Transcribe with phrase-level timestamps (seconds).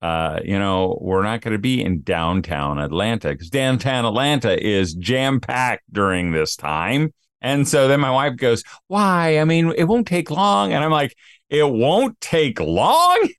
[0.00, 4.94] uh, you know, we're not going to be in downtown Atlanta because downtown Atlanta is
[4.94, 7.12] jam packed during this time.
[7.40, 9.38] And so then my wife goes, Why?
[9.38, 10.72] I mean, it won't take long.
[10.72, 11.16] And I'm like,
[11.48, 13.28] It won't take long.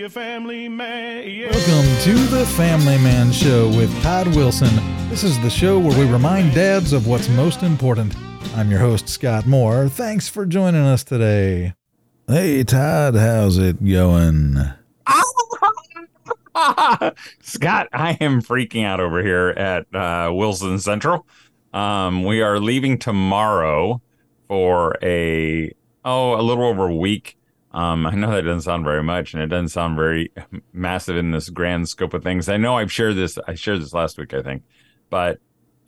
[0.00, 1.28] be a family man.
[1.28, 1.50] Yeah.
[1.50, 4.74] Welcome to the Family Man Show with Todd Wilson.
[5.10, 8.16] This is the show where we remind dads of what's most important.
[8.56, 9.90] I'm your host, Scott Moore.
[9.90, 11.74] Thanks for joining us today.
[12.26, 14.56] Hey, Todd, how's it going?
[17.42, 21.26] Scott, I am freaking out over here at uh, Wilson Central.
[21.74, 24.00] Um, we are leaving tomorrow
[24.48, 25.74] for a
[26.06, 27.36] oh a little over a week.
[27.72, 30.32] Um, I know that doesn't sound very much, and it doesn't sound very
[30.72, 32.48] massive in this grand scope of things.
[32.48, 33.38] I know I've shared this.
[33.46, 34.64] I shared this last week, I think,
[35.08, 35.38] but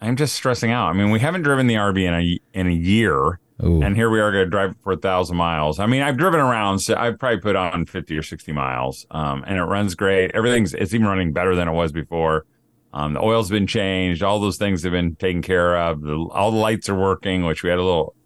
[0.01, 0.89] I'm just stressing out.
[0.89, 3.41] I mean, we haven't driven the RV in a in a year.
[3.65, 3.81] Ooh.
[3.81, 5.79] And here we are going to drive for a thousand miles.
[5.79, 9.07] I mean, I've driven around, so I've probably put on 50 or 60 miles.
[9.13, 10.33] Um, and it runs great.
[10.35, 12.45] Everything's, it's even running better than it was before.
[12.93, 14.23] Um, the oil's been changed.
[14.23, 16.03] All those things have been taken care of.
[16.03, 18.17] The, all the lights are working, which we had a little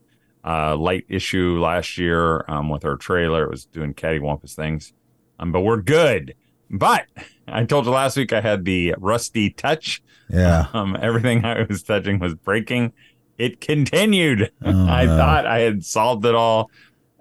[0.46, 3.44] uh, light issue last year um, with our trailer.
[3.44, 4.92] It was doing cattywampus things.
[5.38, 6.34] Um, but we're good.
[6.70, 7.06] But
[7.48, 10.02] I told you last week I had the rusty touch.
[10.30, 10.66] Yeah.
[10.74, 12.92] Um, everything I was touching was breaking.
[13.38, 14.50] It continued.
[14.64, 15.16] Oh, I no.
[15.16, 16.70] thought I had solved it all.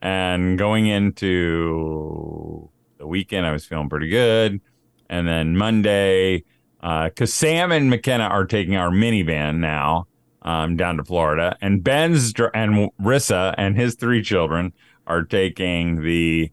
[0.02, 4.62] And going into the weekend, I was feeling pretty good.
[5.10, 6.44] And then Monday,
[6.82, 10.08] because Sam and McKenna are taking our minivan now
[10.46, 14.72] um, down to Florida, and Ben's and Rissa and his three children
[15.08, 16.52] are taking the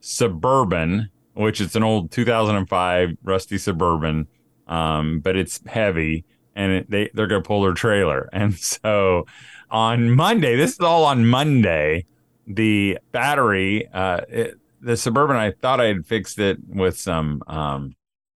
[0.00, 4.28] Suburban, which is an old 2005 rusty Suburban,
[4.68, 6.24] um, but it's heavy
[6.54, 8.28] and it, they they're gonna pull their trailer.
[8.32, 9.26] And so
[9.70, 12.06] on Monday, this is all on Monday.
[12.46, 17.94] The battery, uh, it, the Suburban, I thought I had fixed it with some um,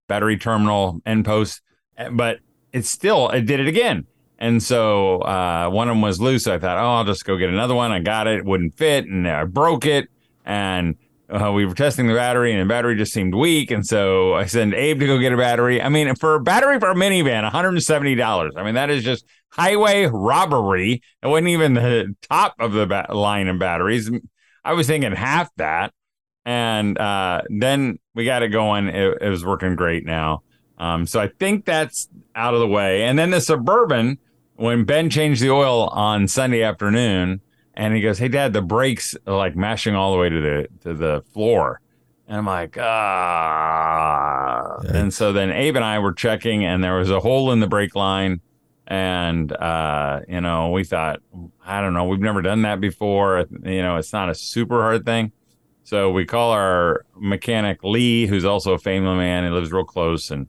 [0.07, 1.61] battery terminal end post,
[2.11, 2.39] but
[2.73, 4.07] it's still it did it again.
[4.41, 6.45] And so uh, one of them was loose.
[6.45, 7.91] So I thought, oh, I'll just go get another one.
[7.91, 8.39] I got it.
[8.39, 10.09] It wouldn't fit, and I broke it.
[10.43, 10.95] And
[11.29, 13.69] uh, we were testing the battery, and the battery just seemed weak.
[13.69, 15.79] And so I sent Abe to go get a battery.
[15.79, 18.51] I mean, for a battery for a minivan, $170.
[18.57, 21.03] I mean, that is just highway robbery.
[21.21, 24.09] It wasn't even the top of the ba- line of batteries.
[24.65, 25.93] I was thinking half that.
[26.45, 28.87] And uh, then we got it going.
[28.87, 30.41] It, it was working great now.
[30.79, 33.03] Um, so I think that's out of the way.
[33.03, 34.17] And then the Suburban,
[34.61, 37.41] when Ben changed the oil on Sunday afternoon,
[37.73, 40.67] and he goes, "Hey, Dad, the brakes are like mashing all the way to the
[40.81, 41.81] to the floor."
[42.27, 44.77] And I'm like, ah.
[44.87, 47.67] And so then Abe and I were checking, and there was a hole in the
[47.67, 48.39] brake line.
[48.87, 51.21] And uh, you know, we thought,
[51.65, 53.45] I don't know, we've never done that before.
[53.63, 55.31] You know, it's not a super hard thing.
[55.83, 59.43] So we call our mechanic Lee, who's also a family man.
[59.43, 60.47] He lives real close, and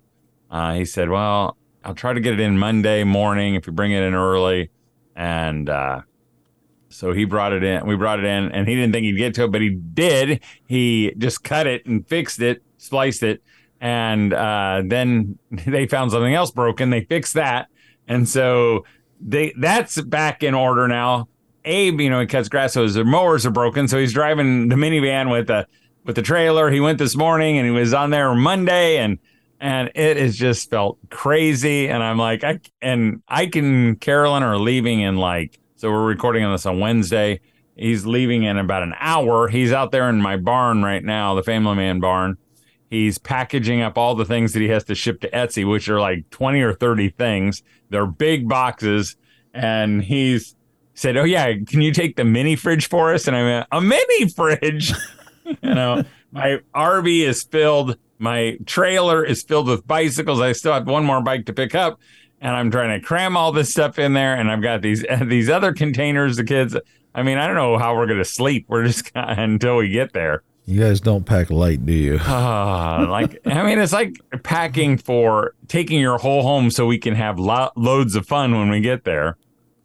[0.50, 3.93] uh, he said, "Well, I'll try to get it in Monday morning if you bring
[3.93, 4.70] it in early."
[5.15, 6.03] And uh,
[6.88, 7.87] so he brought it in.
[7.87, 10.43] We brought it in, and he didn't think he'd get to it, but he did.
[10.66, 13.43] He just cut it and fixed it, spliced it,
[13.81, 16.91] and uh, then they found something else broken.
[16.91, 17.69] They fixed that,
[18.06, 18.84] and so
[19.20, 21.28] they that's back in order now.
[21.64, 23.87] Abe, you know, he cuts grass, so his mowers are broken.
[23.87, 25.66] So he's driving the minivan with the
[26.04, 26.70] with the trailer.
[26.70, 29.19] He went this morning, and he was on there Monday, and
[29.62, 31.88] and it has just felt crazy.
[31.88, 36.42] And I'm like, I and Ike and Carolyn are leaving in like, so we're recording
[36.42, 37.40] on this on Wednesday.
[37.76, 39.46] He's leaving in about an hour.
[39.46, 42.38] He's out there in my barn right now, the Family Man barn.
[42.90, 46.00] He's packaging up all the things that he has to ship to Etsy, which are
[46.00, 47.62] like 20 or 30 things.
[47.88, 49.16] They're big boxes.
[49.54, 50.56] And he's
[50.94, 53.28] said, Oh, yeah, can you take the mini fridge for us?
[53.28, 54.92] And I went, A mini fridge?
[55.44, 56.02] you know,
[56.32, 57.96] my RV is filled.
[58.22, 60.40] My trailer is filled with bicycles.
[60.40, 61.98] I still have one more bike to pick up,
[62.40, 64.36] and I'm trying to cram all this stuff in there.
[64.36, 66.36] And I've got these these other containers.
[66.36, 66.76] The kids.
[67.16, 68.66] I mean, I don't know how we're gonna sleep.
[68.69, 70.44] We're just gonna, until we get there.
[70.66, 72.20] You guys don't pack light, do you?
[72.22, 74.14] Ah, like I mean, it's like
[74.44, 78.70] packing for taking your whole home so we can have lo- loads of fun when
[78.70, 79.36] we get there.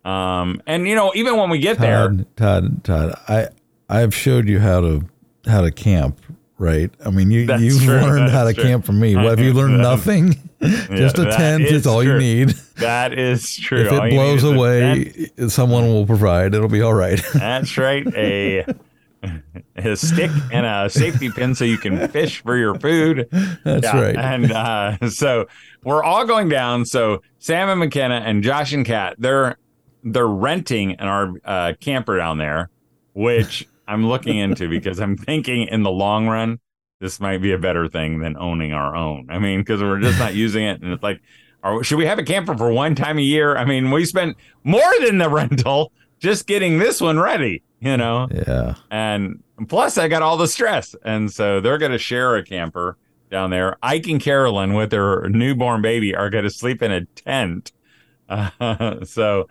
[0.06, 3.48] Um, and you know, even when we get there, Todd, Todd, Todd, I
[3.90, 5.06] I've showed you how to
[5.48, 6.22] how to camp,
[6.58, 6.92] right?
[7.06, 8.64] I mean, you That's you've true, learned how to true.
[8.64, 9.16] camp from me.
[9.16, 9.78] What have you learned?
[9.82, 10.36] Nothing.
[10.62, 12.50] Just a that tent is all you need.
[12.78, 13.82] That is true.
[13.82, 16.56] If it need blows away, someone will provide.
[16.56, 17.22] It'll be all right.
[17.34, 18.06] That's right.
[18.16, 18.66] A
[19.76, 23.28] a stick and a safety pin so you can fish for your food.
[23.64, 24.16] That's Yeah, right.
[24.16, 25.48] And uh, so
[25.84, 26.86] we're all going down.
[26.86, 29.58] So Sam and McKenna and Josh and Kat, they're
[30.04, 32.70] they're renting an our uh, camper down there,
[33.14, 36.60] which I'm looking into because I'm thinking in the long run
[37.00, 39.28] this might be a better thing than owning our own.
[39.30, 41.22] I mean, because we're just not using it, and it's like,
[41.64, 43.56] are, should we have a camper for one time a year?
[43.56, 48.28] I mean, we spent more than the rental just getting this one ready, you know.
[48.32, 48.76] Yeah.
[48.90, 50.96] And plus, I got all the stress.
[51.06, 52.98] And so they're going to share a camper
[53.30, 53.78] down there.
[53.84, 57.72] Ike and Carolyn, with their newborn baby, are going to sleep in a tent.
[58.30, 59.48] Uh, so,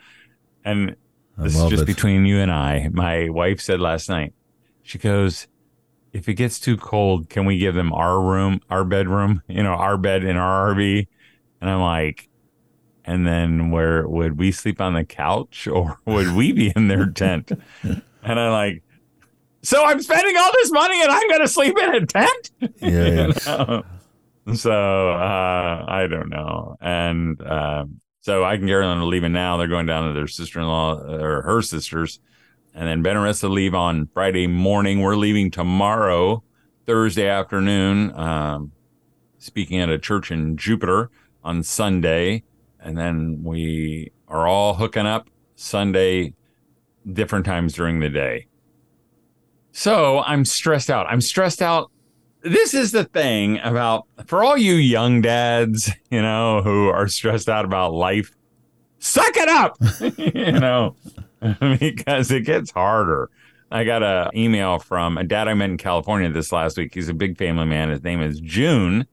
[0.64, 0.96] and
[1.38, 1.86] I this is just it.
[1.86, 2.88] between you and I.
[2.92, 4.32] My wife said last night,
[4.82, 5.46] she goes,
[6.12, 9.72] if it gets too cold, can we give them our room, our bedroom, you know,
[9.72, 11.06] our bed in our RV?
[11.60, 12.28] And I'm like,
[13.04, 17.06] and then where would we sleep on the couch or would we be in their
[17.06, 17.52] tent?
[17.82, 18.82] and I'm like,
[19.62, 22.50] so I'm spending all this money and I'm going to sleep in a tent?
[22.80, 23.06] Yeah.
[23.06, 23.82] You know?
[24.54, 26.76] So uh, I don't know.
[26.80, 29.56] And um, so Ike and Carolyn are leaving now.
[29.56, 32.18] They're going down to their sister in law or her sisters.
[32.74, 35.00] And then Ben and Ressa leave on Friday morning.
[35.00, 36.42] We're leaving tomorrow,
[36.86, 38.72] Thursday afternoon, um,
[39.38, 41.08] speaking at a church in Jupiter
[41.44, 42.42] on Sunday.
[42.80, 46.34] And then we are all hooking up Sunday,
[47.12, 48.48] different times during the day.
[49.70, 51.06] So I'm stressed out.
[51.08, 51.92] I'm stressed out.
[52.46, 57.48] This is the thing about for all you young dads, you know, who are stressed
[57.48, 58.36] out about life,
[59.00, 59.76] suck it up,
[60.16, 60.94] you know,
[61.80, 63.30] because it gets harder.
[63.72, 66.94] I got an email from a dad I met in California this last week.
[66.94, 67.90] He's a big family man.
[67.90, 69.06] His name is June.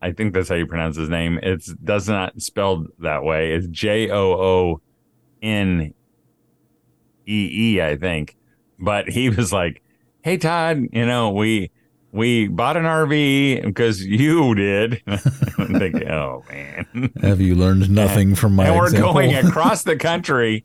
[0.00, 1.38] I think that's how you pronounce his name.
[1.42, 3.52] It's does not spelled that way.
[3.52, 4.80] It's J O O
[5.42, 5.92] N
[7.26, 8.36] E E, I think.
[8.78, 9.82] But he was like,
[10.22, 11.70] "Hey Todd, you know we
[12.12, 18.34] we bought an RV because you did." I'm thinking, "Oh man." Have you learned nothing
[18.34, 19.12] from my and we're example?
[19.14, 20.64] going across the country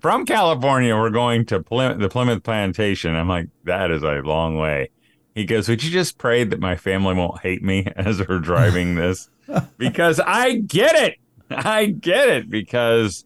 [0.00, 0.94] from California.
[0.96, 3.14] We're going to Plymouth, the Plymouth Plantation.
[3.14, 4.90] I'm like, that is a long way.
[5.34, 8.94] He goes, Would you just pray that my family won't hate me as we're driving
[8.94, 9.28] this?
[9.76, 11.14] because I get it.
[11.50, 13.24] I get it because,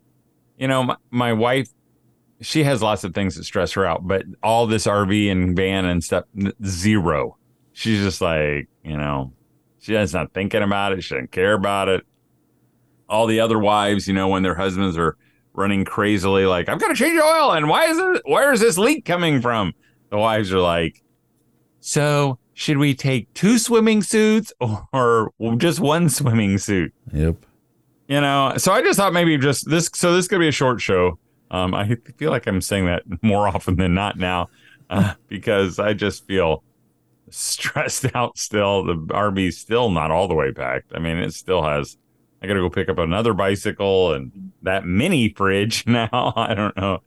[0.59, 1.69] you know, my, my wife,
[2.41, 5.85] she has lots of things that stress her out, but all this RV and van
[5.85, 6.25] and stuff,
[6.65, 7.37] zero.
[7.73, 9.33] She's just like, you know,
[9.79, 11.03] she's not thinking about it.
[11.03, 12.05] She doesn't care about it
[13.11, 15.17] all the other wives, you know, when their husbands are
[15.53, 17.53] running crazily, like, I've got to change oil.
[17.53, 19.75] And why is it, where is this leak coming from?
[20.11, 21.03] The wives are like,
[21.81, 24.53] so should we take two swimming suits
[24.93, 26.95] or just one swimming suit?
[27.13, 27.37] Yep.
[28.07, 30.81] You know, so I just thought maybe just this, so this could be a short
[30.81, 31.19] show.
[31.51, 34.49] Um, I feel like I'm saying that more often than not now
[34.89, 36.63] uh, because I just feel
[37.31, 38.85] stressed out still.
[38.85, 40.93] The RV's still not all the way packed.
[40.95, 41.97] I mean, it still has
[42.43, 46.33] I got to go pick up another bicycle and that mini fridge now.
[46.37, 47.01] I don't know.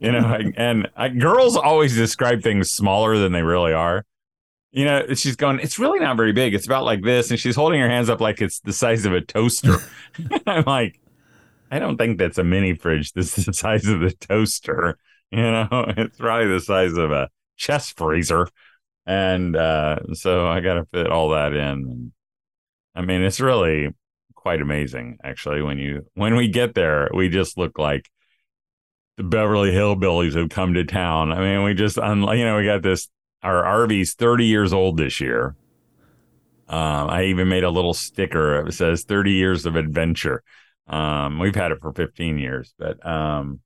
[0.00, 4.04] You know, I- and I, girls always describe things smaller than they really are.
[4.70, 6.52] You know, she's going, it's really not very big.
[6.52, 7.30] It's about like this.
[7.30, 9.76] And she's holding her hands up like it's the size of a toaster.
[10.48, 10.98] I'm like,
[11.74, 13.14] I don't think that's a mini fridge.
[13.14, 14.96] This is the size of the toaster.
[15.32, 18.46] You know, it's probably the size of a chest freezer.
[19.06, 22.12] And uh, so I got to fit all that in.
[22.94, 23.92] I mean, it's really
[24.36, 28.10] quite amazing actually when you when we get there we just look like
[29.16, 32.66] the beverly hillbillies have come to town i mean we just un- you know we
[32.66, 33.08] got this
[33.42, 35.56] our rv's 30 years old this year
[36.68, 40.42] um, i even made a little sticker that says 30 years of adventure
[40.86, 43.60] um, we've had it for 15 years but um,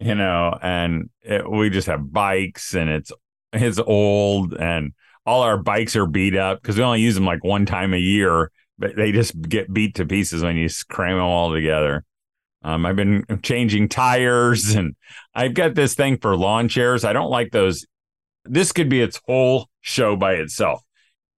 [0.00, 3.12] you know and it, we just have bikes and it's
[3.52, 4.92] it's old and
[5.26, 7.98] all our bikes are beat up because we only use them like one time a
[7.98, 12.04] year but they just get beat to pieces when you cram them all together.
[12.62, 14.96] Um, I've been changing tires and
[15.34, 17.04] I've got this thing for lawn chairs.
[17.04, 17.86] I don't like those.
[18.44, 20.82] This could be its whole show by itself.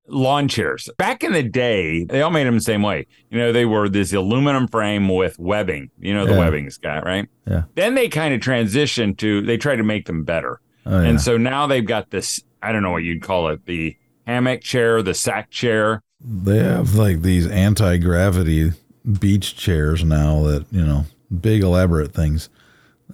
[0.09, 0.89] Lawn chairs.
[0.99, 3.07] Back in the day, they all made them the same way.
[3.31, 5.91] You know, they were this aluminum frame with webbing.
[5.99, 6.39] You know, the Yeah.
[6.39, 7.29] webbing's got, right?
[7.47, 7.63] Yeah.
[7.75, 10.61] Then they kind of transitioned to, they tried to make them better.
[10.85, 11.09] Oh, yeah.
[11.09, 13.97] And so now they've got this, I don't know what you'd call it, the
[14.27, 16.03] hammock chair, the sack chair.
[16.21, 18.73] they have like these anti gravity
[19.21, 21.05] beach chairs now that, you know,
[21.41, 22.49] big elaborate things.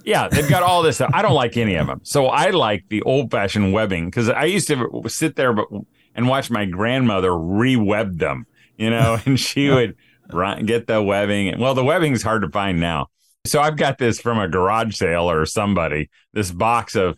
[0.05, 1.11] Yeah, they've got all this stuff.
[1.13, 2.01] I don't like any of them.
[2.03, 5.67] So I like the old fashioned webbing because I used to sit there but,
[6.15, 8.45] and watch my grandmother re-web them.
[8.77, 9.95] you know, and she would
[10.31, 11.59] run, get the webbing.
[11.59, 13.07] Well, the webbing's hard to find now.
[13.45, 17.17] So I've got this from a garage sale or somebody, this box of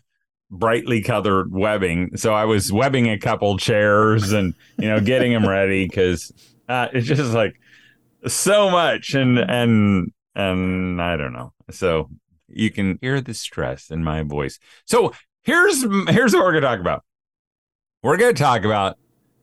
[0.50, 2.16] brightly colored webbing.
[2.16, 6.32] So I was webbing a couple chairs and, you know, getting them ready because
[6.68, 7.60] uh, it's just like
[8.26, 9.14] so much.
[9.14, 11.52] And, and, and I don't know.
[11.70, 12.10] So
[12.48, 14.58] you can hear the stress in my voice.
[14.84, 15.12] So
[15.44, 17.04] here's, here's what we're going to talk about.
[18.06, 18.98] We're going to talk about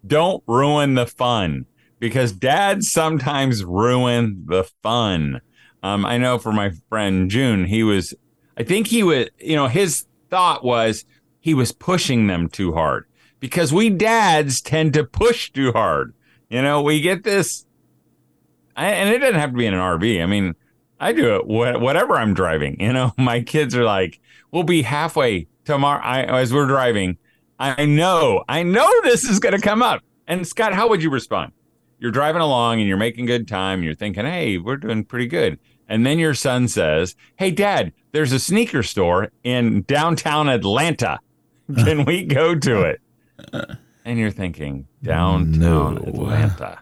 [0.07, 1.65] don't ruin the fun
[1.99, 5.41] because dads sometimes ruin the fun.
[5.83, 8.13] Um, I know for my friend June, he was,
[8.55, 11.03] I think he was, you know, his thought was
[11.41, 13.05] he was pushing them too hard
[13.41, 16.13] because we dads tend to push too hard.
[16.49, 17.65] You know, we get this,
[18.77, 20.23] and it doesn't have to be in an RV.
[20.23, 20.55] I mean,
[21.01, 22.79] I do it wh- whatever I'm driving.
[22.79, 26.01] You know, my kids are like, we'll be halfway tomorrow.
[26.01, 27.17] I, as we're driving,
[27.71, 30.01] I know, I know this is going to come up.
[30.27, 31.51] And Scott, how would you respond?
[31.99, 33.79] You're driving along and you're making good time.
[33.79, 35.59] And you're thinking, hey, we're doing pretty good.
[35.87, 41.19] And then your son says, Hey, dad, there's a sneaker store in downtown Atlanta.
[41.75, 43.01] Can we go to it?
[44.05, 45.97] And you're thinking, Downtown No.
[45.97, 46.79] Atlanta.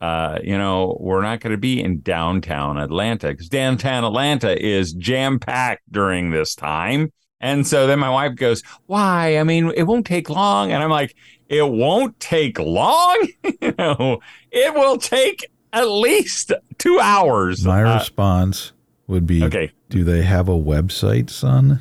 [0.00, 4.92] Uh, you know, we're not going to be in downtown Atlanta because downtown Atlanta is
[4.94, 7.12] jam packed during this time.
[7.40, 9.38] And so then my wife goes, Why?
[9.38, 10.72] I mean, it won't take long.
[10.72, 11.14] And I'm like,
[11.48, 13.28] It won't take long.
[13.62, 14.20] you know,
[14.50, 17.64] it will take at least two hours.
[17.64, 18.72] My Uh, response
[19.06, 19.72] would be okay.
[19.88, 21.80] Do they have a website, son?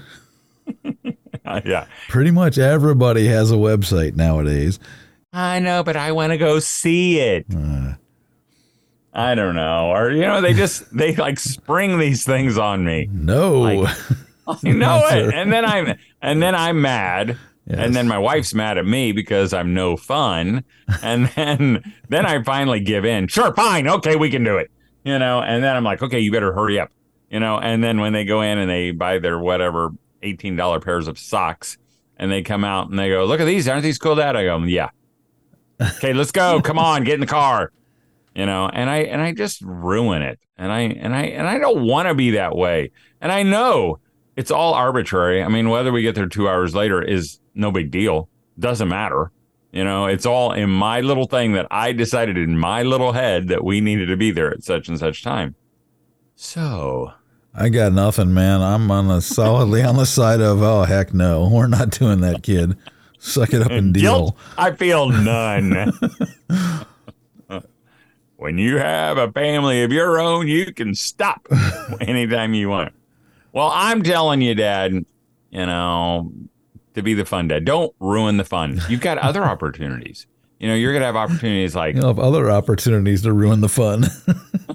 [1.45, 1.87] Uh, yeah.
[2.09, 4.77] Pretty much everybody has a website nowadays.
[5.33, 7.45] I know, but I want to go see it.
[7.55, 7.93] Uh,
[9.13, 9.89] I don't know.
[9.89, 13.09] Or, you know, they just, they like spring these things on me.
[13.11, 13.61] no.
[13.61, 13.97] Like-
[14.63, 15.33] I know it.
[15.33, 17.37] And then I'm, and then I'm mad.
[17.67, 17.79] Yes.
[17.79, 20.63] And then my wife's mad at me because I'm no fun.
[21.03, 23.27] And then, then I finally give in.
[23.27, 23.87] Sure, fine.
[23.87, 24.71] Okay, we can do it.
[25.03, 26.91] You know, and then I'm like, okay, you better hurry up.
[27.29, 29.91] You know, and then when they go in and they buy their whatever
[30.23, 31.77] $18 pairs of socks
[32.17, 33.67] and they come out and they go, look at these.
[33.67, 34.35] Aren't these cool, Dad?
[34.35, 34.89] I go, yeah.
[35.81, 36.61] Okay, let's go.
[36.63, 37.71] Come on, get in the car.
[38.35, 40.39] You know, and I and I just ruin it.
[40.57, 42.91] And I and I and I don't want to be that way.
[43.21, 43.99] And I know
[44.39, 45.43] it's all arbitrary.
[45.43, 48.29] I mean, whether we get there two hours later is no big deal.
[48.57, 49.31] Doesn't matter.
[49.73, 53.49] You know, it's all in my little thing that I decided in my little head
[53.49, 55.55] that we needed to be there at such and such time.
[56.37, 57.11] So
[57.53, 58.61] I got nothing, man.
[58.61, 62.41] I'm on a solidly on the side of oh heck no, we're not doing that,
[62.41, 62.77] kid.
[63.17, 64.01] Suck it up and deal.
[64.01, 65.91] guilt, I feel none.
[68.37, 71.45] when you have a family of your own, you can stop
[71.99, 72.93] anytime you want.
[73.51, 75.05] Well, I'm telling you, Dad, you
[75.65, 76.31] know,
[76.93, 78.81] to be the fun dad, don't ruin the fun.
[78.89, 80.27] You've got other opportunities.
[80.59, 84.01] You know, you're gonna have opportunities like You'll have other opportunities to ruin the fun.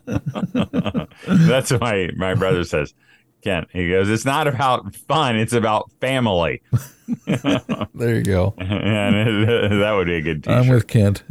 [1.26, 2.94] that's what my my brother says.
[3.42, 6.62] Kent, he goes, it's not about fun, it's about family.
[7.26, 8.54] there you go.
[8.56, 10.58] and it, that would be a good t-shirt.
[10.58, 11.22] I'm with Kent.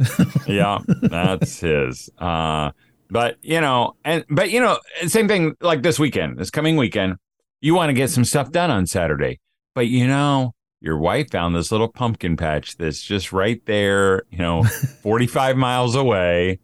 [0.46, 2.08] yeah, that's his.
[2.16, 2.70] Uh,
[3.10, 7.16] but you know, and but you know, same thing like this weekend, this coming weekend,
[7.64, 9.40] you want to get some stuff done on Saturday,
[9.74, 14.36] but you know, your wife found this little pumpkin patch that's just right there, you
[14.36, 14.64] know,
[15.02, 16.58] 45 miles away,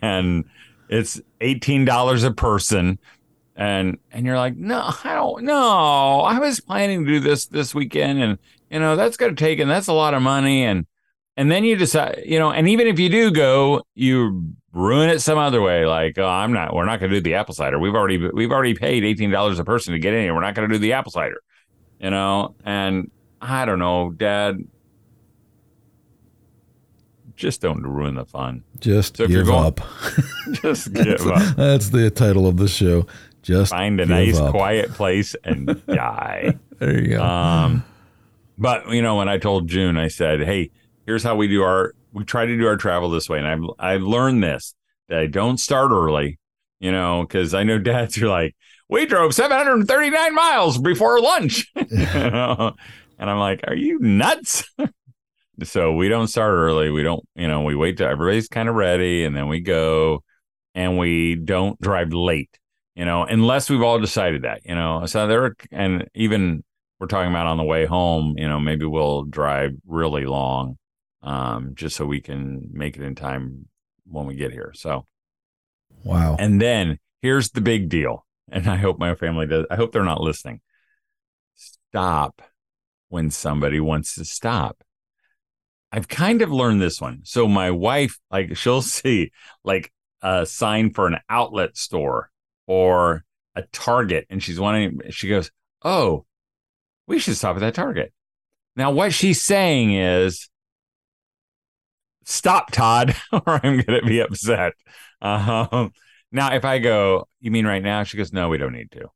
[0.00, 0.46] and
[0.88, 2.98] it's $18 a person.
[3.56, 6.20] And and you're like, no, I don't know.
[6.20, 8.38] I was planning to do this this weekend, and
[8.70, 10.86] you know that's going to take, and that's a lot of money, and
[11.36, 15.20] and then you decide, you know, and even if you do go, you ruin it
[15.20, 15.84] some other way.
[15.86, 17.78] Like, oh, I'm not, we're not going to do the apple cider.
[17.78, 20.34] We've already, we've already paid eighteen dollars a person to get in here.
[20.34, 21.40] We're not going to do the apple cider,
[22.00, 22.54] you know.
[22.64, 23.10] And
[23.40, 24.58] I don't know, Dad.
[27.36, 28.64] Just don't ruin the fun.
[28.80, 29.80] Just So give going- up.
[30.62, 31.56] Just give up.
[31.56, 33.06] That's the title of the show.
[33.42, 34.50] Just Find a nice, up.
[34.50, 36.56] quiet place and die.
[36.80, 37.22] There you go.
[37.22, 37.84] Um,
[38.58, 40.70] but you know, when I told June, I said, "Hey,
[41.06, 41.94] here's how we do our.
[42.12, 44.74] We try to do our travel this way." And I've I've learned this
[45.08, 46.38] that I don't start early.
[46.80, 48.54] You know, because I know dads are like,
[48.88, 52.74] "We drove 739 miles before lunch," you know?
[53.18, 54.64] and I'm like, "Are you nuts?"
[55.64, 56.90] so we don't start early.
[56.90, 60.22] We don't, you know, we wait till everybody's kind of ready, and then we go,
[60.74, 62.56] and we don't drive late.
[62.94, 64.60] You know, unless we've all decided that.
[64.64, 66.62] You know, so there and even
[67.00, 70.78] we're talking about on the way home, you know, maybe we'll drive really long
[71.22, 73.66] um, just so we can make it in time
[74.06, 74.72] when we get here.
[74.74, 75.06] So,
[76.04, 76.36] wow.
[76.38, 78.24] and then here's the big deal.
[78.50, 80.60] And I hope my family does, I hope they're not listening.
[81.54, 82.40] Stop
[83.08, 84.82] when somebody wants to stop.
[85.90, 87.20] I've kind of learned this one.
[87.24, 89.32] So my wife, like, she'll see
[89.64, 92.30] like a sign for an outlet store
[92.66, 95.00] or a Target, and she's wanting.
[95.10, 95.50] She goes,
[95.82, 96.24] "Oh,
[97.06, 98.12] we should stop at that Target."
[98.76, 100.48] Now, what she's saying is,
[102.28, 104.74] "Stop, Todd, or I'm going to be upset."
[105.20, 105.92] Um,
[106.30, 109.08] now, if I go, "You mean right now?" She goes, "No, we don't need to."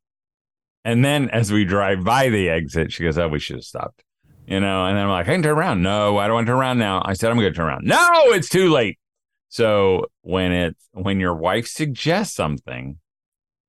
[0.85, 4.03] And then as we drive by the exit, she goes, "Oh, we should have stopped."
[4.47, 5.83] You know, and then I'm like, I can turn around.
[5.83, 7.01] No, I don't want to turn around now.
[7.05, 7.85] I said I'm going to turn around.
[7.85, 8.99] No, it's too late.
[9.47, 12.99] So when it when your wife suggests something,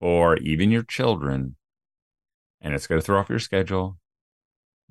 [0.01, 1.57] or even your children,
[2.61, 3.99] and it's going to throw off your schedule,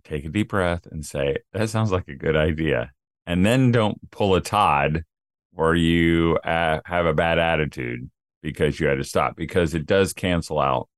[0.04, 2.92] take a deep breath and say, "That sounds like a good idea,"
[3.26, 5.04] and then don't pull a Todd
[5.52, 8.10] where you uh, have a bad attitude
[8.42, 10.90] because you had to stop because it does cancel out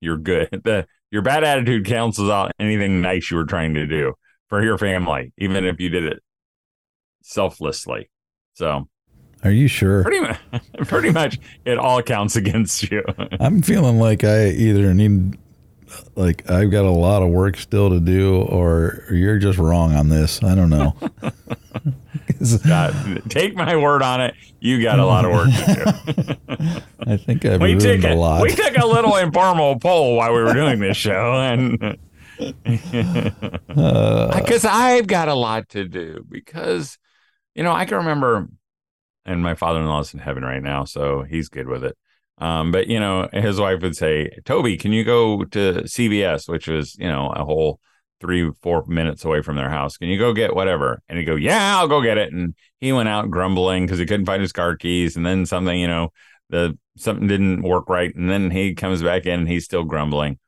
[0.00, 4.14] your good the your bad attitude cancels out anything nice you were trying to do
[4.48, 6.22] for your family, even if you did it
[7.22, 8.10] selflessly.
[8.54, 8.88] So
[9.42, 10.02] Are you sure?
[10.02, 10.38] pretty much,
[10.86, 13.02] pretty much, it all counts against you.
[13.40, 15.38] I'm feeling like I either need,
[16.14, 20.08] like, I've got a lot of work still to do, or you're just wrong on
[20.08, 20.42] this.
[20.42, 20.96] I don't know.
[22.66, 24.34] God, take my word on it.
[24.60, 26.82] You got a lot of work to do.
[27.12, 28.42] I think I've we ruined a a, lot.
[28.42, 31.98] we took a little informal poll while we were doing this show, and
[32.38, 36.24] Uh, because I've got a lot to do.
[36.28, 36.98] Because
[37.54, 38.48] you know, I can remember,
[39.24, 41.96] and my father-in-law's in heaven right now, so he's good with it.
[42.38, 46.68] Um, but you know, his wife would say, "Toby, can you go to CVS, which
[46.68, 47.80] was you know a whole
[48.20, 49.96] three, four minutes away from their house?
[49.96, 52.92] Can you go get whatever?" And he'd go, "Yeah, I'll go get it." And he
[52.92, 56.12] went out grumbling because he couldn't find his car keys, and then something, you know,
[56.50, 60.38] the something didn't work right, and then he comes back in and he's still grumbling.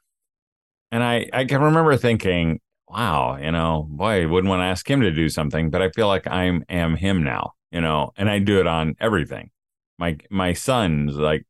[0.91, 4.89] And I, I can remember thinking, wow, you know, boy, I wouldn't want to ask
[4.91, 8.31] him to do something, but I feel like I'm am him now, you know, and
[8.31, 9.51] I do it on everything.
[9.99, 11.45] My my son's like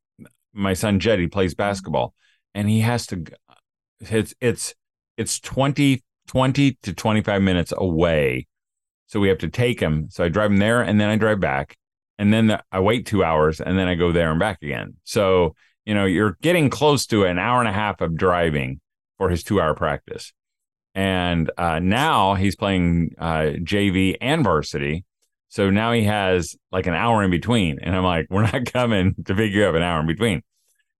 [0.52, 2.14] my son Jed, he plays basketball
[2.54, 3.24] and he has to
[4.00, 4.74] it's it's
[5.16, 8.46] it's 20, 20 to 25 minutes away.
[9.06, 10.08] So we have to take him.
[10.10, 11.76] So I drive him there and then I drive back.
[12.18, 14.94] And then the, I wait two hours and then I go there and back again.
[15.04, 18.80] So, you know, you're getting close to an hour and a half of driving
[19.16, 20.32] for his two hour practice.
[20.94, 25.04] And uh, now he's playing uh, JV and varsity.
[25.48, 27.78] So now he has like an hour in between.
[27.80, 30.42] And I'm like, we're not coming to pick you up an hour in between.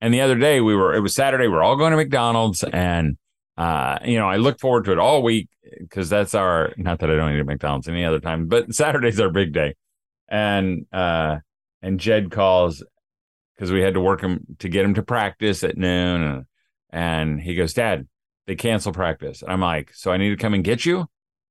[0.00, 2.64] And the other day we were, it was Saturday, we are all going to McDonald's.
[2.64, 3.18] And,
[3.56, 7.11] uh, you know, I look forward to it all week because that's our, not that
[7.11, 9.74] I don't eat at McDonald's any other time, but Saturday's our big day.
[10.28, 11.38] And, uh,
[11.82, 12.82] and Jed calls
[13.54, 16.46] because we had to work him to get him to practice at noon.
[16.90, 18.06] And he goes, Dad,
[18.46, 19.42] they cancel practice.
[19.42, 21.06] And I'm like, so I need to come and get you?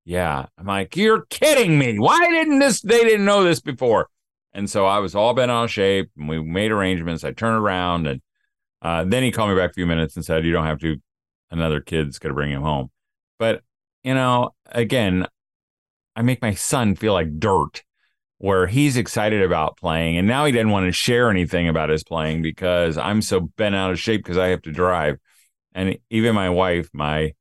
[0.07, 0.45] Yeah.
[0.57, 1.99] I'm like, you're kidding me.
[1.99, 4.07] Why didn't this, they didn't know this before?
[4.53, 7.25] And so I was all bent out of shape and we made arrangements.
[7.25, 8.21] I turned around and
[8.81, 10.95] uh, then he called me back a few minutes and said, you don't have to,
[11.51, 12.89] another kid's going to bring him home.
[13.37, 13.63] But,
[14.01, 15.27] you know, again,
[16.15, 17.83] I make my son feel like dirt
[18.37, 22.05] where he's excited about playing and now he didn't want to share anything about his
[22.05, 25.17] playing because I'm so bent out of shape because I have to drive.
[25.73, 27.33] And even my wife, my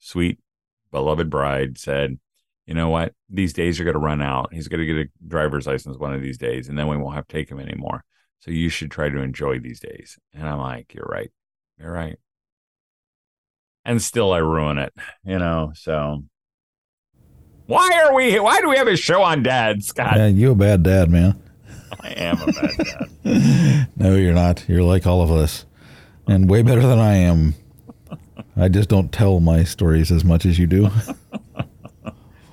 [0.00, 0.40] sweet
[0.90, 2.18] beloved bride, said,
[2.66, 3.14] "You know what?
[3.28, 4.52] These days are going to run out.
[4.52, 7.14] He's going to get a driver's license one of these days, and then we won't
[7.14, 8.04] have to take him anymore.
[8.40, 11.30] So you should try to enjoy these days." And I'm like, "You're right.
[11.78, 12.18] You're right."
[13.84, 14.92] And still, I ruin it.
[15.24, 15.72] You know.
[15.74, 16.24] So
[17.68, 18.38] why are we?
[18.40, 20.16] Why do we have a show on dad, Scott?
[20.16, 21.40] yeah, you a bad dad, man.
[22.00, 22.76] I am a bad
[23.24, 23.88] dad.
[23.96, 24.64] No, you're not.
[24.68, 25.66] You're like all of us,
[26.26, 27.54] and way better than I am.
[28.58, 30.90] I just don't tell my stories as much as you do.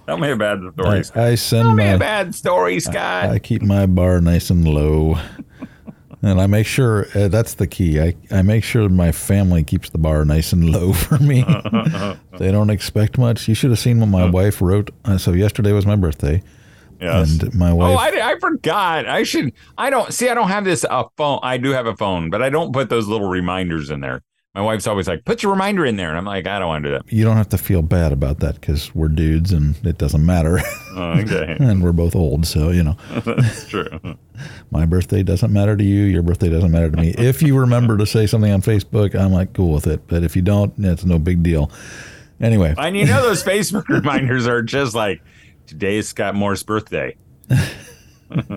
[0.07, 0.99] Tell me a bad story.
[0.99, 1.17] I, Scott.
[1.23, 3.25] I Tell send me a bad story, Scott.
[3.29, 5.17] I keep my bar nice and low,
[6.21, 7.99] and I make sure uh, that's the key.
[7.99, 11.43] I I make sure my family keeps the bar nice and low for me.
[12.37, 13.47] they don't expect much.
[13.47, 14.91] You should have seen what my wife wrote.
[15.05, 16.43] Uh, so yesterday was my birthday,
[17.01, 17.41] yes.
[17.41, 18.13] and my Oh, wife.
[18.13, 19.07] I, I forgot.
[19.07, 19.53] I should.
[19.75, 20.29] I don't see.
[20.29, 21.39] I don't have this uh, phone.
[21.41, 24.21] I do have a phone, but I don't put those little reminders in there.
[24.55, 26.85] My wife's always like, "Put your reminder in there," and I'm like, "I don't want
[26.85, 29.75] to do that." you don't have to feel bad about that because we're dudes and
[29.85, 30.59] it doesn't matter,
[30.95, 32.47] Oh, okay, and we're both old.
[32.47, 32.95] So you know.
[33.25, 33.89] that's true.
[34.71, 36.03] My birthday doesn't matter to you.
[36.03, 37.09] Your birthday doesn't matter to me.
[37.17, 40.07] If you remember to say something on Facebook, I'm like cool with it.
[40.07, 41.69] But if you don't, it's no big deal.
[42.39, 45.21] Anyway, And you know those Facebook reminders are just like,
[45.67, 47.17] "Today is Scott Moore's birthday.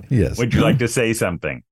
[0.09, 0.39] yes.
[0.39, 1.65] Would you like to say something?"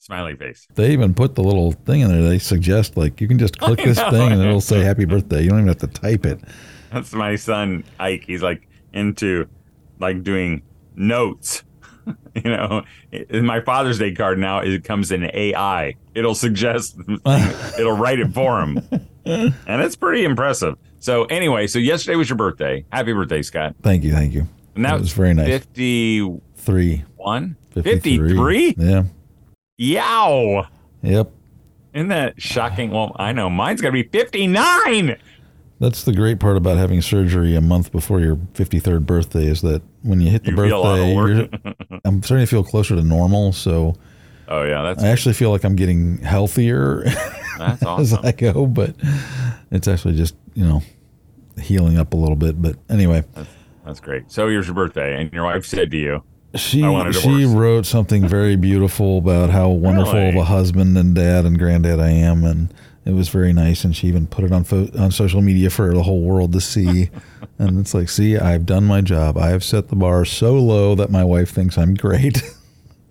[0.00, 0.66] Smiley face.
[0.74, 2.22] They even put the little thing in there.
[2.22, 4.10] They suggest like you can just click I this know.
[4.10, 5.42] thing and it'll say happy birthday.
[5.42, 6.40] You don't even have to type it.
[6.90, 8.24] That's my son Ike.
[8.26, 9.46] He's like into
[9.98, 10.62] like doing
[10.96, 11.62] notes.
[12.34, 12.82] you know,
[13.12, 15.94] in my Father's Day card now it comes in AI.
[16.14, 16.96] It'll suggest,
[17.78, 18.78] it'll write it for him,
[19.26, 20.76] and it's pretty impressive.
[20.98, 22.84] So anyway, so yesterday was your birthday.
[22.90, 23.76] Happy birthday, Scott.
[23.82, 24.48] Thank you, thank you.
[24.74, 25.46] And that That was very nice.
[25.48, 27.82] Fifty-one, Three.
[27.82, 27.82] 53.
[27.82, 28.74] fifty-three.
[28.78, 29.02] Yeah.
[29.80, 30.66] Yow!
[31.02, 31.32] Yep.
[31.94, 32.90] Isn't that shocking?
[32.90, 35.16] Well, I know mine's gonna be fifty-nine.
[35.78, 39.80] That's the great part about having surgery a month before your 53rd birthday is that
[40.02, 42.94] when you hit the You feel a lot of birthday, I'm starting to feel closer
[42.94, 43.54] to normal.
[43.54, 43.94] So
[44.48, 47.04] Oh yeah, that's I actually feel like I'm getting healthier
[47.56, 48.12] that's as.
[48.12, 48.94] I go, but
[49.70, 50.82] it's actually just, you know,
[51.58, 52.60] healing up a little bit.
[52.60, 53.24] But anyway,
[53.86, 54.30] That's great.
[54.30, 56.22] So here's your birthday, and your wife said to you,
[56.54, 60.98] she I want a she wrote something very beautiful about how wonderful of a husband
[60.98, 62.72] and dad and granddad I am, and
[63.04, 63.84] it was very nice.
[63.84, 66.60] And she even put it on fo- on social media for the whole world to
[66.60, 67.10] see.
[67.58, 69.38] and it's like, see, I've done my job.
[69.38, 72.42] I have set the bar so low that my wife thinks I'm great.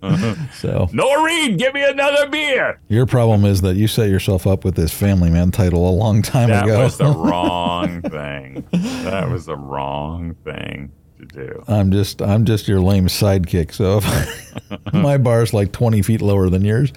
[0.02, 0.34] Uh-huh.
[0.54, 4.64] so "Noah Reed, give me another beer." your problem is that you set yourself up
[4.64, 6.78] with this family man title a long time That ago.
[6.78, 8.64] That was the wrong thing.
[8.72, 10.90] That was the wrong thing
[11.20, 11.64] to do.
[11.68, 13.72] I'm just I'm just your lame sidekick.
[13.72, 16.92] So if my bar's like 20 feet lower than yours.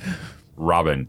[0.58, 1.08] Robin,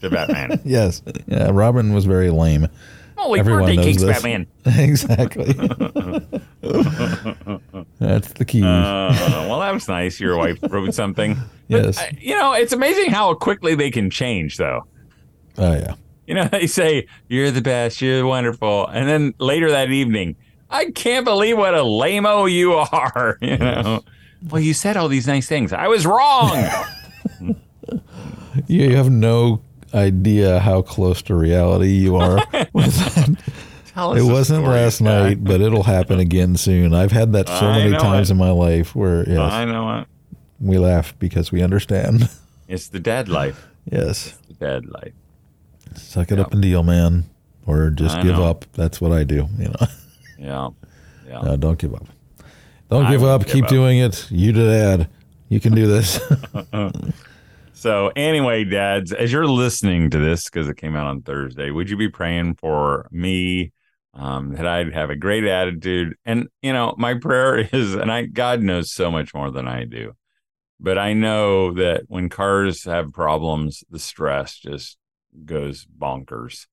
[0.00, 0.60] the Batman.
[0.64, 1.02] Yes.
[1.26, 2.68] Yeah, Robin was very lame.
[3.16, 4.16] Holy Everyone birthday knows cakes, this.
[4.22, 4.46] Batman.
[4.64, 5.52] exactly.
[7.98, 8.62] That's the key.
[8.62, 9.12] Uh,
[9.48, 10.20] well, that was nice.
[10.20, 11.34] Your wife wrote something.
[11.68, 11.98] But, Yes.
[11.98, 14.86] uh, you know, it's amazing how quickly they can change, though.
[15.58, 15.94] oh yeah.
[16.26, 18.86] You know, they say, You're the best, you're wonderful.
[18.86, 20.36] And then later that evening,
[20.70, 23.38] I can't believe what a lame you are.
[23.40, 24.04] You know,
[24.50, 25.72] well, you said all these nice things.
[25.72, 26.66] I was wrong.
[28.66, 29.62] You have no
[29.94, 32.36] idea how close to reality you are
[32.72, 33.28] with that.
[33.96, 36.92] It wasn't story, last night, but it'll happen again soon.
[36.92, 38.34] I've had that so I many times it.
[38.34, 40.06] in my life where yes, I know it.
[40.60, 42.28] we laugh because we understand.
[42.68, 43.66] It's the dead life.
[43.90, 44.36] yes.
[44.48, 45.12] The dead life.
[45.94, 47.24] Suck it up and deal, man.
[47.64, 48.44] Or just I give know.
[48.44, 48.66] up.
[48.74, 49.86] That's what I do, you know.
[50.38, 50.68] Yeah.
[51.26, 51.40] Yeah.
[51.42, 52.06] No, don't give up.
[52.88, 53.44] Don't I give up.
[53.44, 53.70] give Keep up.
[53.70, 54.30] doing it.
[54.30, 55.08] You dad.
[55.48, 56.20] You can do this.
[57.78, 61.88] So anyway, dads, as you're listening to this because it came out on Thursday, would
[61.88, 63.72] you be praying for me
[64.14, 66.16] um, that I'd have a great attitude?
[66.24, 69.84] And you know, my prayer is, and I God knows so much more than I
[69.84, 70.14] do,
[70.80, 74.98] but I know that when cars have problems, the stress just
[75.44, 76.66] goes bonkers.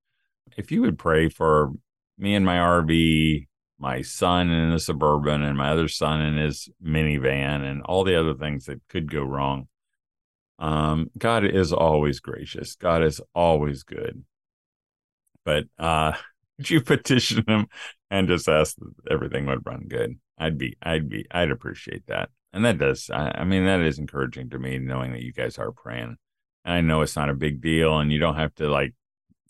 [0.58, 1.72] If you would pray for
[2.18, 3.46] me and my RV,
[3.78, 8.20] my son in the suburban, and my other son in his minivan, and all the
[8.20, 9.68] other things that could go wrong.
[10.60, 12.76] Um, God is always gracious.
[12.76, 14.24] God is always good.
[15.44, 16.14] But uh
[16.58, 17.68] would you petition him
[18.10, 20.20] and just ask that everything would run good?
[20.38, 22.30] I'd be I'd be I'd appreciate that.
[22.54, 25.58] And that does I, I mean that is encouraging to me knowing that you guys
[25.58, 26.18] are praying.
[26.66, 28.94] And I know it's not a big deal and you don't have to like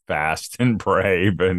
[0.07, 1.55] fast and pray, but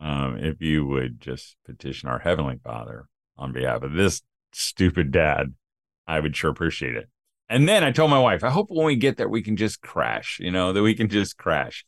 [0.00, 5.54] um if you would just petition our heavenly Father on behalf of this stupid dad,
[6.06, 7.08] I would sure appreciate it.
[7.48, 9.82] And then I told my wife, I hope when we get there, we can just
[9.82, 11.84] crash, you know, that we can just crash.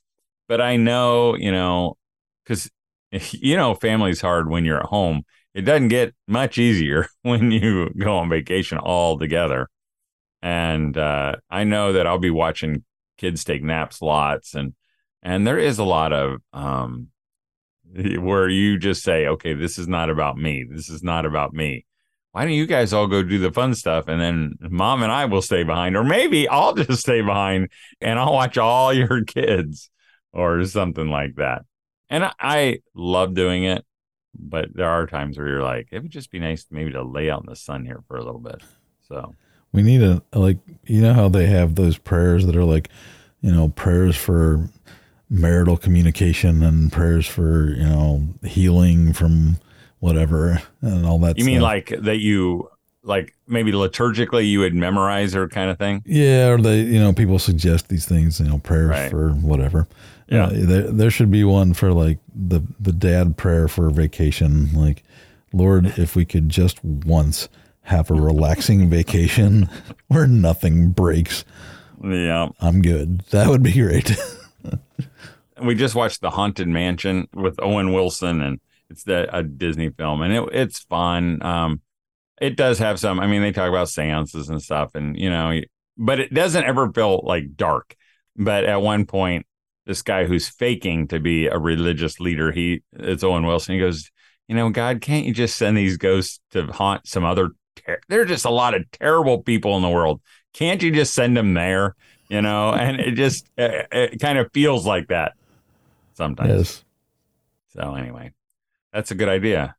[0.48, 1.96] But I know, you know,
[2.44, 2.68] because,
[3.12, 5.22] you know, family's hard when you're at home.
[5.54, 9.68] It doesn't get much easier when you go on vacation all together.
[10.42, 12.84] And uh, I know that I'll be watching
[13.16, 14.56] kids take naps lots.
[14.56, 14.74] And,
[15.22, 17.08] and there is a lot of, um,
[18.20, 20.64] where you just say, okay, this is not about me.
[20.68, 21.86] This is not about me
[22.32, 25.26] why don't you guys all go do the fun stuff and then mom and I
[25.26, 27.68] will stay behind or maybe I'll just stay behind
[28.00, 29.90] and I'll watch all your kids
[30.32, 31.62] or something like that.
[32.08, 33.84] And I, I love doing it,
[34.34, 37.30] but there are times where you're like, it would just be nice maybe to lay
[37.30, 38.62] out in the sun here for a little bit.
[39.06, 39.34] So
[39.72, 42.88] we need a like you know how they have those prayers that are like,
[43.40, 44.68] you know, prayers for
[45.32, 49.56] marital communication and prayers for, you know, healing from
[50.00, 51.62] whatever and all that you mean stuff.
[51.62, 52.68] like that you
[53.02, 56.02] like maybe liturgically you would memorize or kind of thing?
[56.04, 59.10] Yeah, or they, you know, people suggest these things, you know, prayers Right.
[59.10, 59.88] for whatever.
[60.28, 60.44] Yeah.
[60.46, 64.72] Uh, there, there should be one for like the the dad prayer for vacation.
[64.74, 65.02] Like,
[65.54, 67.48] Lord, if we could just once
[67.82, 69.68] have a relaxing vacation
[70.08, 71.44] where nothing breaks,
[72.04, 72.50] Yeah.
[72.60, 73.20] I'm good.
[73.30, 74.14] That would be great.
[75.64, 80.22] we just watched the haunted mansion with owen wilson and it's the, a disney film
[80.22, 81.80] and it, it's fun um
[82.40, 85.60] it does have some i mean they talk about seances and stuff and you know
[85.96, 87.96] but it doesn't ever feel like dark
[88.36, 89.46] but at one point
[89.84, 94.10] this guy who's faking to be a religious leader he it's owen wilson he goes
[94.52, 97.52] you know, God, can't you just send these ghosts to haunt some other?
[97.76, 100.20] Ter- there are just a lot of terrible people in the world.
[100.52, 101.94] Can't you just send them there?
[102.28, 105.32] You know, and it just it, it kind of feels like that
[106.22, 106.50] sometimes.
[106.50, 106.84] Yes.
[107.76, 108.32] So anyway,
[108.92, 109.74] that's a good idea.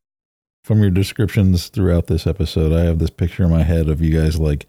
[0.62, 4.18] From your descriptions throughout this episode, I have this picture in my head of you
[4.18, 4.66] guys like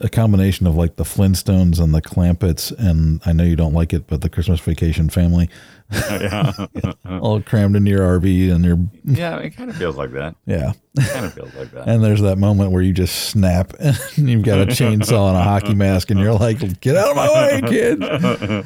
[0.00, 3.92] a combination of like the Flintstones and the Clampetts, and I know you don't like
[3.92, 5.48] it, but the Christmas Vacation family,
[5.92, 6.52] yeah,
[7.20, 10.36] all crammed into your RV, and you're yeah, it kind of feels like that.
[10.46, 10.72] yeah.
[10.98, 11.88] It kind of feels like that.
[11.88, 15.42] And there's that moment where you just snap, and you've got a chainsaw and a
[15.42, 18.64] hockey mask, and you're like, "Get out of my way, kid!"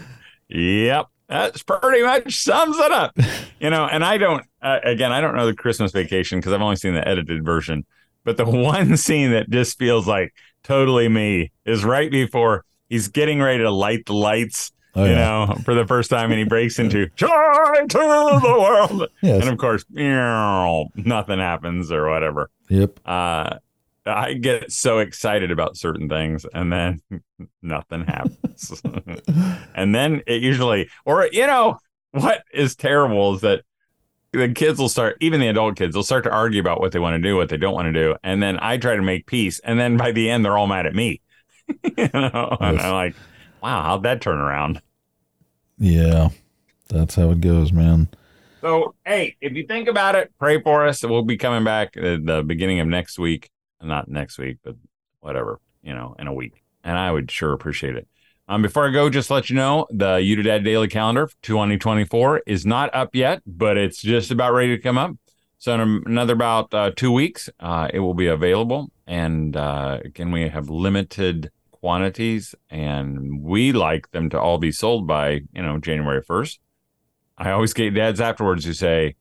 [0.48, 3.16] yep, that's pretty much sums it up.
[3.60, 4.44] You know, and I don't.
[4.60, 7.86] Uh, again, I don't know the Christmas Vacation because I've only seen the edited version.
[8.24, 13.40] But the one scene that just feels like totally me is right before he's getting
[13.40, 14.72] ready to light the lights.
[14.96, 15.46] Oh, you yeah.
[15.46, 19.42] know, for the first time, and he breaks into "Joy to the world," Yes.
[19.42, 22.50] and of course, nothing happens or whatever.
[22.68, 22.98] Yep.
[23.06, 23.58] Uh,
[24.06, 27.00] I get so excited about certain things, and then
[27.62, 28.82] nothing happens.
[29.74, 31.78] and then it usually, or you know,
[32.12, 33.62] what is terrible is that
[34.32, 36.98] the kids will start, even the adult kids, will start to argue about what they
[36.98, 39.26] want to do, what they don't want to do, and then I try to make
[39.26, 41.20] peace, and then by the end, they're all mad at me.
[41.68, 42.84] you know, and Yes.
[42.84, 43.14] I'm like,
[43.62, 44.80] wow, how'd that turn around?
[45.78, 46.30] Yeah.
[46.88, 48.08] That's how it goes, man.
[48.60, 51.02] So, hey, if you think about it, pray for us.
[51.04, 53.48] We'll be coming back at the beginning of next week.
[53.82, 54.76] Not next week, but
[55.20, 56.62] whatever, you know, in a week.
[56.84, 58.06] And I would sure appreciate it.
[58.48, 61.36] Um, before I go, just let you know, the You to Dad Daily Calendar for
[61.42, 65.12] 2024 is not up yet, but it's just about ready to come up.
[65.58, 68.90] So in another about uh, two weeks, uh, it will be available.
[69.06, 75.06] And uh, again, we have limited quantities, and we like them to all be sold
[75.06, 76.58] by you know January 1st.
[77.38, 79.16] I always get dads afterwards who say,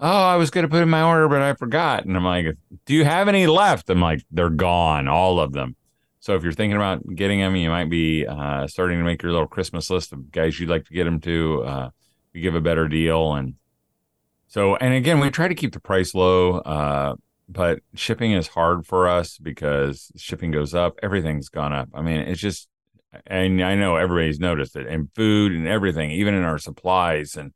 [0.00, 2.56] "Oh, I was going to put in my order, but I forgot." And I'm like,
[2.86, 5.76] "Do you have any left?" I'm like, "They're gone, all of them."
[6.20, 9.32] So if you're thinking about getting them, you might be uh, starting to make your
[9.32, 11.62] little Christmas list of guys you'd like to get them to.
[11.64, 11.90] Uh,
[12.32, 13.54] we give a better deal, and
[14.48, 16.58] so and again, we try to keep the price low.
[16.58, 17.16] Uh,
[17.48, 20.98] but shipping is hard for us because shipping goes up.
[21.02, 21.88] Everything's gone up.
[21.94, 22.68] I mean, it's just,
[23.26, 27.36] and I know everybody's noticed it, and food and everything, even in our supplies.
[27.36, 27.52] And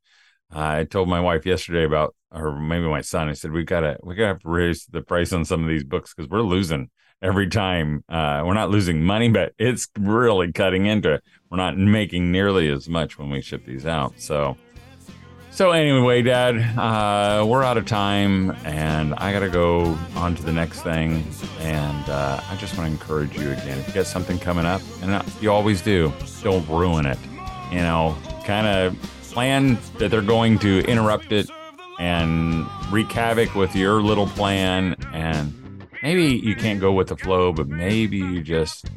[0.55, 3.29] uh, I told my wife yesterday about, or maybe my son.
[3.29, 6.31] I said we gotta, we gotta raise the price on some of these books because
[6.31, 6.91] we're losing
[7.23, 8.05] every time.
[8.09, 11.25] Uh, we're not losing money, but it's really cutting into it.
[11.51, 14.21] We're not making nearly as much when we ship these out.
[14.21, 14.57] So.
[15.51, 20.53] So anyway, Dad, uh, we're out of time, and I gotta go on to the
[20.53, 21.27] next thing.
[21.59, 24.83] And uh, I just want to encourage you again: if you got something coming up,
[25.03, 26.13] and you always do,
[26.45, 27.19] don't ruin it.
[27.73, 28.97] You know, kind of
[29.31, 31.51] plan that they're going to interrupt it
[31.99, 34.97] and wreak havoc with your little plan.
[35.13, 38.91] And maybe you can't go with the flow, but maybe you just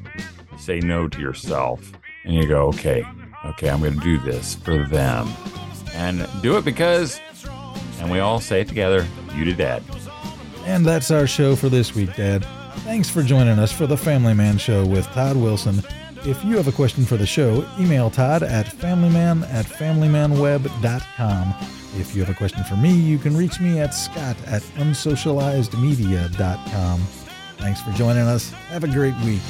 [0.57, 1.91] say no to yourself,
[2.23, 3.03] and you go, okay,
[3.45, 5.27] okay, I'm going to do this for them
[5.93, 7.19] and do it because,
[7.99, 9.83] and we all say it together, you to dad.
[10.65, 12.45] And that's our show for this week, Dad.
[12.83, 15.81] Thanks for joining us for the Family Man Show with Todd Wilson.
[16.23, 21.55] If you have a question for the show, email Todd at familyman at familymanweb.com.
[21.99, 26.99] If you have a question for me, you can reach me at scott at unsocializedmedia.com.
[27.57, 28.51] Thanks for joining us.
[28.69, 29.41] Have a great week.